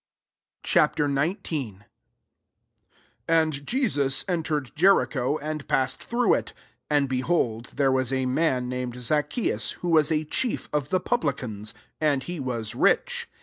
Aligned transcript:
Ch.XIX, 0.63 0.95
\ 1.41 1.43
Avd 1.43 1.83
Je9U9 3.29 4.25
enter 4.27 4.57
ed 4.57 4.71
Jericho, 4.75 5.37
and 5.37 5.67
passed 5.67 6.03
through 6.05 6.33
it. 6.33 6.53
9. 6.89 6.97
And, 7.03 7.07
behold, 7.07 7.65
there 7.75 7.91
was 7.91 8.11
a 8.11 8.25
man 8.25 8.67
named 8.67 8.95
Zaccheus, 8.95 9.73
who 9.81 9.89
was 9.89 10.11
a 10.11 10.23
chief 10.25 10.67
of 10.73 10.89
the 10.89 10.99
publicans; 11.01 11.75
and 11.99 12.23
he 12.23 12.39
was 12.39 12.73
rich. 12.73 13.29